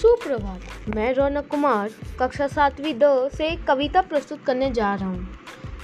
[0.00, 5.38] सुप्रभात। मैं रौनक कुमार, कक्षा सातवीं द से कविता प्रस्तुत करने जा रहा हूँ।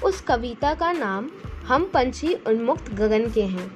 [0.05, 1.29] उस कविता का नाम
[1.67, 3.67] हम पंछी उन्मुक्त गगन के हैं।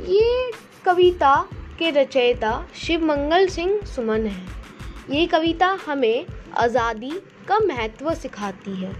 [0.00, 0.52] ये
[0.84, 1.34] कविता
[1.78, 4.46] के रचयिता शिव मंगल सिंह सुमन है।
[5.10, 6.26] ये कविता हमें
[6.56, 7.12] आज़ादी
[7.48, 8.92] का महत्व सिखाती है।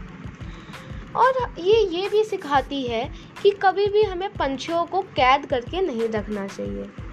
[1.17, 3.05] और ये ये भी सिखाती है
[3.43, 7.08] कि कभी भी हमें पंछियों को कैद करके नहीं रखना चाहिए।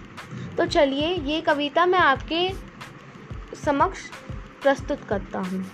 [0.58, 2.50] तो चलिए, ये कविता मैं आपके
[3.66, 4.00] समक्ष
[4.62, 5.66] प्रस्तुत करता हूँ।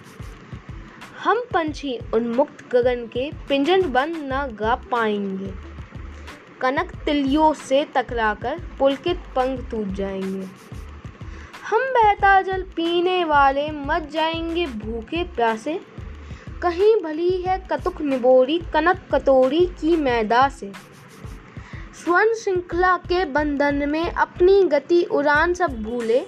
[1.23, 5.53] हम पंछी उन्मुक्त गगन के पिंजर बंद न गा पाएँगे।
[6.61, 10.47] कनक तिलियों से टकराकर पुलकित पंख टूट जाएँगे।
[11.69, 15.79] हम बहता जल पीने वाले मत जाएँगे भूखे प्यासे।
[16.61, 20.71] कहीं भली है कतुक निबोरी, कनक कतोरी की मैदा से।
[22.01, 26.25] स्वर्ण श्रृंखला के बंधन में अपनी गति उड़ान सब भूले।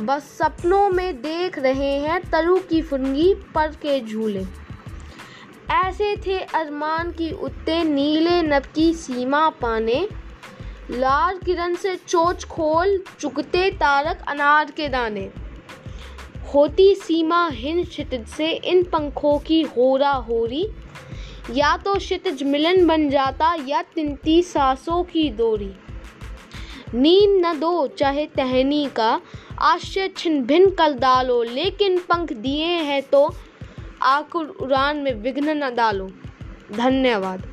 [0.00, 4.44] बस सपनों में देख रहे हैं तरु की फुनगी पर के झूले।
[5.70, 10.08] ऐसे थे अरमान की उत्ते नीले नब की सीमा पाने।
[10.90, 15.30] लाल किरण से चोच खोल चुकते तारक अनार के दाने।
[16.54, 20.68] होती सीमा हिन क्षितिज से इन पंखों की होरा होरी।
[21.50, 25.72] या तो क्षितिज मिलन बन जाता या तिनती सांसों की दोरी
[26.94, 29.20] नींद न दो चाहे तहनी का,
[29.60, 33.34] आश्चर्य छिन भिन्न कर डालो लेकिन पंख दिए हैं तो
[34.02, 36.10] आकुर उड़ान में विघ्न न डालो।
[36.72, 37.51] धन्यवाद।